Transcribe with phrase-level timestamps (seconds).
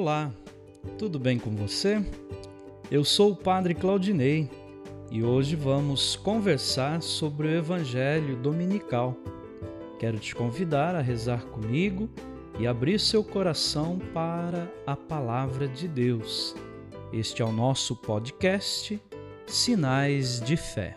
[0.00, 0.30] Olá,
[0.96, 2.00] tudo bem com você?
[2.88, 4.48] Eu sou o Padre Claudinei
[5.10, 9.16] e hoje vamos conversar sobre o Evangelho Dominical.
[9.98, 12.08] Quero te convidar a rezar comigo
[12.60, 16.54] e abrir seu coração para a Palavra de Deus.
[17.12, 19.02] Este é o nosso podcast
[19.48, 20.94] Sinais de Fé.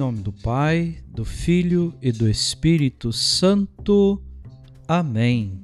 [0.00, 4.18] Nome do Pai, do Filho e do Espírito Santo.
[4.88, 5.60] Amém.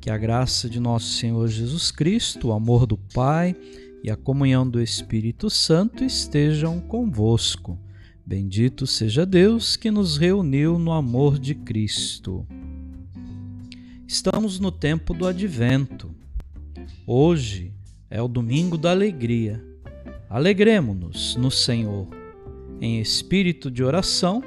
[0.00, 3.56] Que a graça de nosso Senhor Jesus Cristo, o amor do Pai
[4.04, 7.76] e a comunhão do Espírito Santo estejam convosco.
[8.24, 12.46] Bendito seja Deus que nos reuniu no amor de Cristo.
[14.06, 16.14] Estamos no tempo do advento.
[17.04, 17.74] Hoje
[18.08, 19.60] é o domingo da alegria.
[20.28, 22.19] Alegremos-nos no Senhor
[22.80, 24.42] em espírito de oração,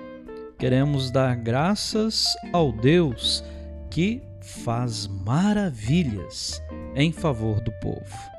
[0.58, 3.44] queremos dar graças ao Deus
[3.92, 6.62] que faz maravilhas
[6.96, 8.34] em favor do povo.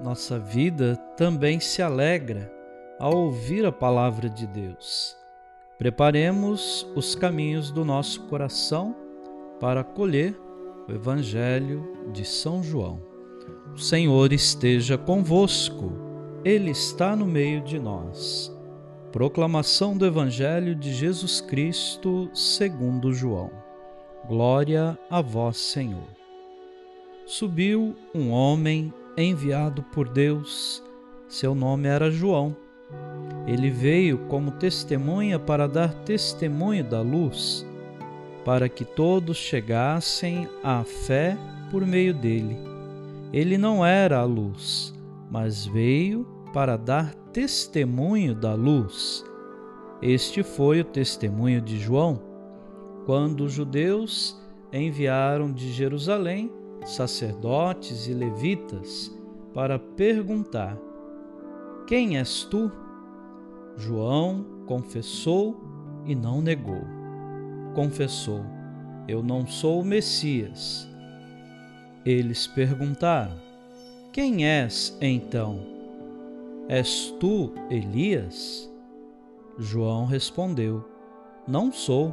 [0.00, 2.50] Nossa vida também se alegra
[2.98, 5.18] ao ouvir a palavra de Deus
[5.78, 8.96] Preparemos os caminhos do nosso coração
[9.60, 10.36] para acolher
[10.88, 13.00] o Evangelho de São João.
[13.72, 15.92] O Senhor esteja convosco,
[16.44, 18.52] Ele está no meio de nós.
[19.12, 23.52] Proclamação do Evangelho de Jesus Cristo segundo João.
[24.26, 26.08] Glória a vós, Senhor.
[27.24, 30.82] Subiu um homem enviado por Deus,
[31.28, 32.56] seu nome era João
[33.48, 37.66] ele veio como testemunha para dar testemunho da luz,
[38.44, 41.36] para que todos chegassem à fé
[41.70, 42.58] por meio dele.
[43.32, 44.94] Ele não era a luz,
[45.30, 49.24] mas veio para dar testemunho da luz.
[50.02, 52.20] Este foi o testemunho de João,
[53.06, 54.38] quando os judeus
[54.70, 56.52] enviaram de Jerusalém
[56.84, 59.10] sacerdotes e levitas
[59.54, 60.78] para perguntar:
[61.86, 62.70] quem és tu?
[63.78, 65.56] João confessou
[66.04, 66.82] e não negou.
[67.76, 68.44] Confessou:
[69.06, 70.88] Eu não sou o Messias.
[72.04, 73.36] Eles perguntaram:
[74.12, 75.60] Quem és então?
[76.68, 78.68] És tu Elias?
[79.56, 80.84] João respondeu:
[81.46, 82.12] Não sou.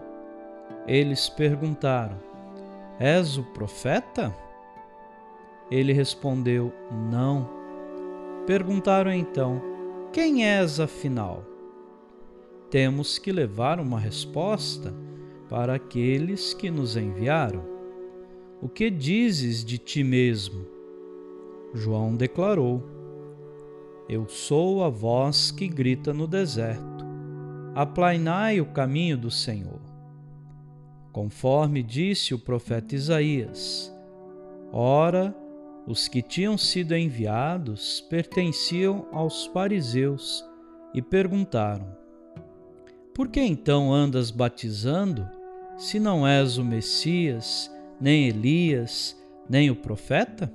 [0.87, 2.17] Eles perguntaram:
[2.99, 4.31] És o profeta?
[5.71, 6.71] Ele respondeu:
[7.09, 7.49] Não.
[8.45, 9.59] Perguntaram então:
[10.13, 11.54] Quem és afinal?
[12.75, 14.93] Temos que levar uma resposta
[15.47, 17.63] para aqueles que nos enviaram.
[18.61, 20.65] O que dizes de ti mesmo?
[21.73, 22.83] João declarou:
[24.09, 27.05] Eu sou a voz que grita no deserto.
[27.73, 29.79] Aplainai o caminho do Senhor.
[31.13, 33.89] Conforme disse o profeta Isaías:
[34.73, 35.33] Ora,
[35.87, 40.43] os que tinham sido enviados pertenciam aos fariseus
[40.93, 42.03] e perguntaram:
[43.15, 45.25] Por que então andas batizando,
[45.77, 49.17] se não és o Messias, nem Elias,
[49.49, 50.51] nem o profeta?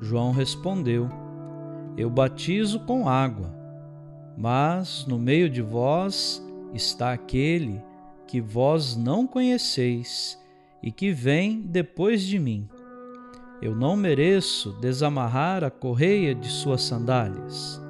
[0.00, 1.06] João respondeu:
[1.98, 3.54] Eu batizo com água,
[4.38, 7.82] mas no meio de vós está aquele
[8.26, 10.40] que vós não conheceis
[10.82, 12.66] e que vem depois de mim
[13.60, 17.80] eu não mereço desamarrar a correia de suas sandálias.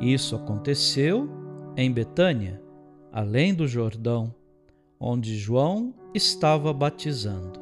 [0.00, 1.28] Isso aconteceu
[1.76, 2.62] em Betânia,
[3.12, 4.34] além do Jordão,
[4.98, 7.60] onde João estava batizando.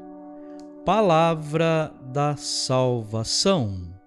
[0.84, 3.98] Palavra da salvação.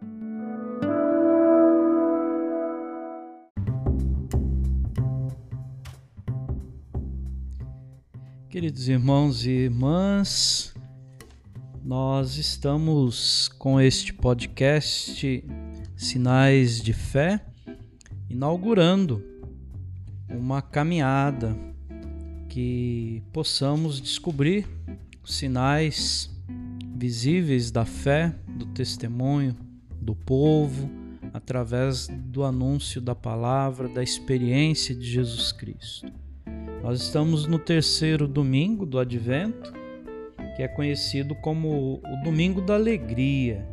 [8.49, 10.73] Queridos irmãos e irmãs,
[11.84, 15.43] nós estamos com este podcast
[15.97, 17.43] Sinais de Fé
[18.29, 19.33] inaugurando
[20.34, 21.56] uma caminhada
[22.50, 24.68] que possamos descobrir
[25.24, 26.30] sinais
[26.96, 29.56] visíveis da fé, do testemunho
[30.02, 30.90] do povo,
[31.34, 36.12] através do anúncio da palavra, da experiência de Jesus Cristo.
[36.84, 39.84] Nós estamos no terceiro domingo do Advento
[40.56, 43.68] que é conhecido como o Domingo da Alegria.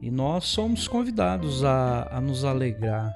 [0.00, 3.14] E nós somos convidados a, a nos alegrar.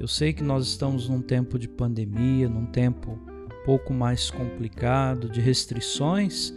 [0.00, 5.28] Eu sei que nós estamos num tempo de pandemia, num tempo um pouco mais complicado,
[5.28, 6.54] de restrições,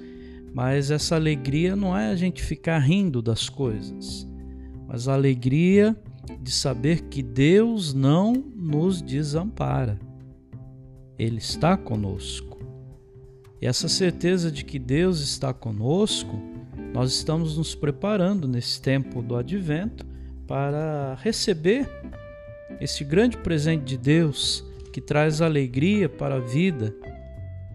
[0.54, 4.28] mas essa alegria não é a gente ficar rindo das coisas,
[4.88, 5.96] mas a alegria
[6.40, 10.00] de saber que Deus não nos desampara.
[11.18, 12.60] Ele está conosco.
[13.60, 16.40] E essa certeza de que Deus está conosco,
[16.94, 20.06] nós estamos nos preparando nesse tempo do advento
[20.46, 21.90] para receber
[22.80, 26.96] esse grande presente de Deus que traz alegria para a vida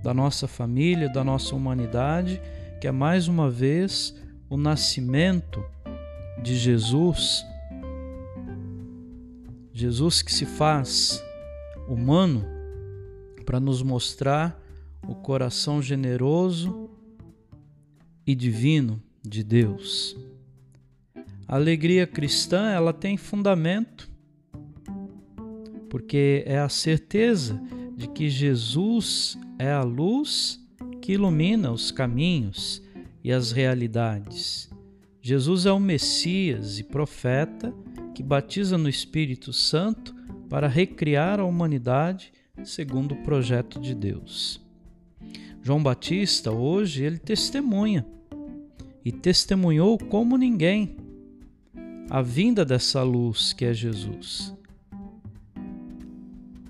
[0.03, 2.41] da nossa família, da nossa humanidade,
[2.81, 4.15] que é mais uma vez
[4.49, 5.65] o nascimento
[6.43, 7.45] de Jesus.
[9.73, 11.23] Jesus que se faz
[11.89, 12.45] humano
[13.45, 14.61] para nos mostrar
[15.07, 16.91] o coração generoso
[18.27, 20.17] e divino de Deus.
[21.49, 24.11] A alegria cristã, ela tem fundamento
[25.89, 27.61] porque é a certeza
[27.97, 30.61] de que Jesus é a luz
[31.01, 32.83] que ilumina os caminhos
[33.23, 34.71] e as realidades.
[35.21, 37.75] Jesus é o Messias e profeta
[38.15, 40.15] que batiza no Espírito Santo
[40.49, 42.33] para recriar a humanidade
[42.65, 44.61] segundo o projeto de Deus.
[45.63, 48.07] João Batista, hoje, ele testemunha
[49.05, 50.97] e testemunhou como ninguém
[52.09, 54.55] a vinda dessa luz que é Jesus.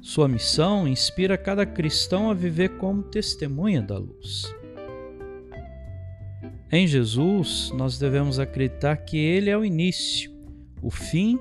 [0.07, 4.45] Sua missão inspira cada cristão a viver como testemunha da luz.
[6.71, 10.31] Em Jesus, nós devemos acreditar que Ele é o início,
[10.81, 11.41] o fim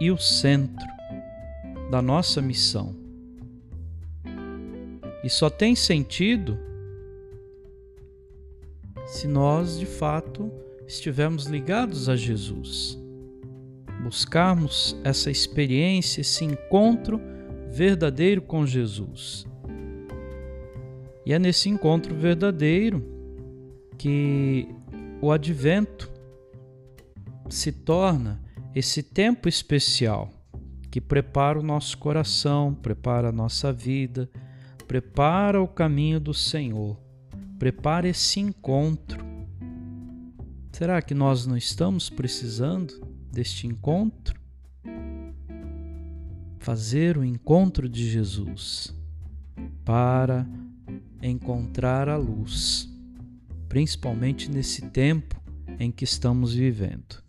[0.00, 0.86] e o centro
[1.90, 2.94] da nossa missão.
[5.24, 6.56] E só tem sentido
[9.04, 10.48] se nós, de fato,
[10.86, 12.96] estivermos ligados a Jesus,
[14.00, 17.33] buscarmos essa experiência, esse encontro
[17.74, 19.44] verdadeiro com Jesus.
[21.26, 23.04] E é nesse encontro verdadeiro
[23.98, 24.68] que
[25.20, 26.08] o advento
[27.48, 28.40] se torna
[28.76, 30.30] esse tempo especial
[30.88, 34.30] que prepara o nosso coração, prepara a nossa vida,
[34.86, 36.96] prepara o caminho do Senhor,
[37.58, 39.24] prepara esse encontro.
[40.70, 42.94] Será que nós não estamos precisando
[43.32, 44.43] deste encontro?
[46.64, 48.96] Fazer o encontro de Jesus
[49.84, 50.48] para
[51.22, 52.88] encontrar a luz,
[53.68, 55.38] principalmente nesse tempo
[55.78, 57.22] em que estamos vivendo.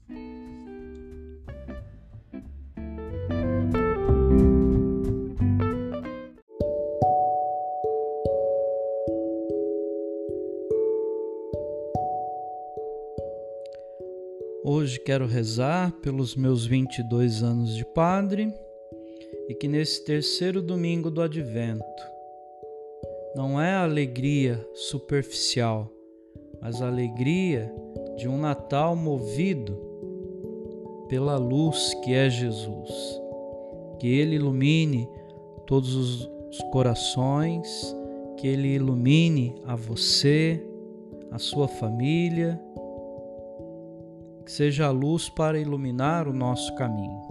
[14.64, 18.65] Hoje quero rezar pelos meus 22 anos de padre
[19.48, 21.86] e que nesse terceiro domingo do advento
[23.36, 25.92] não é a alegria superficial,
[26.62, 27.74] mas a alegria
[28.16, 29.78] de um Natal movido
[31.10, 32.90] pela luz que é Jesus.
[34.00, 35.08] Que Ele ilumine
[35.68, 36.30] todos os
[36.72, 37.96] corações,
[38.38, 40.64] que Ele ilumine a você,
[41.30, 42.60] a sua família,
[44.46, 47.25] que seja a luz para iluminar o nosso caminho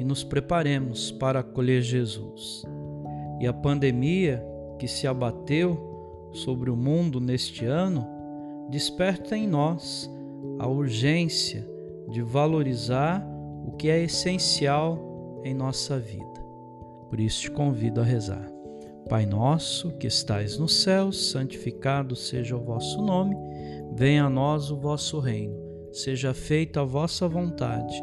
[0.00, 2.64] e nos preparemos para acolher Jesus.
[3.38, 4.42] E a pandemia
[4.78, 8.06] que se abateu sobre o mundo neste ano
[8.70, 10.10] desperta em nós
[10.58, 11.68] a urgência
[12.08, 13.22] de valorizar
[13.66, 16.40] o que é essencial em nossa vida.
[17.10, 18.50] Por isso te convido a rezar.
[19.06, 23.36] Pai nosso que estais no céu, santificado seja o vosso nome,
[23.92, 25.54] venha a nós o vosso reino,
[25.92, 28.02] seja feita a vossa vontade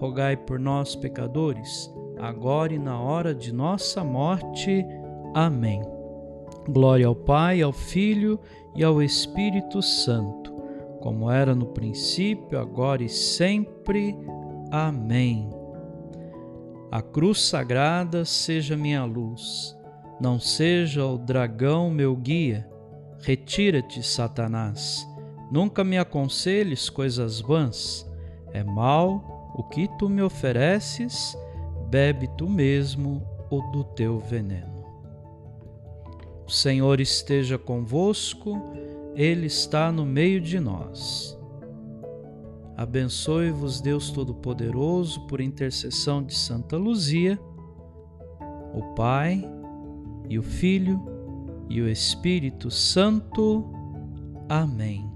[0.00, 4.82] rogai por nós, pecadores, agora e na hora de nossa morte.
[5.34, 5.82] Amém.
[6.66, 8.40] Glória ao Pai, ao Filho
[8.74, 10.52] e ao Espírito Santo,
[11.00, 14.16] como era no princípio, agora e sempre.
[14.70, 15.50] Amém.
[16.90, 19.76] A cruz sagrada seja minha luz,
[20.18, 22.66] não seja o dragão meu guia.
[23.20, 25.06] Retira-te, Satanás.
[25.52, 28.08] Nunca me aconselhes coisas vãs.
[28.52, 31.36] É mal o que tu me ofereces,
[31.88, 34.80] bebe tu mesmo o do teu veneno.
[36.46, 38.56] O Senhor esteja convosco,
[39.14, 41.38] Ele está no meio de nós.
[42.76, 47.38] Abençoe-vos, Deus Todo-Poderoso, por intercessão de Santa Luzia,
[48.72, 49.44] o Pai
[50.28, 51.00] e o Filho
[51.68, 53.70] e o Espírito Santo.
[54.48, 55.09] Amém.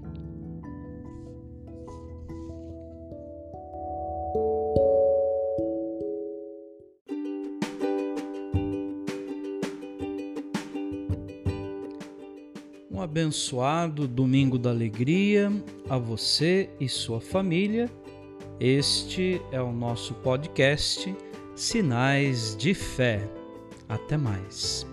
[12.95, 15.51] Um abençoado domingo da alegria
[15.89, 17.91] a você e sua família.
[18.57, 21.13] Este é o nosso podcast
[21.57, 23.29] Sinais de Fé.
[23.89, 24.87] Até mais.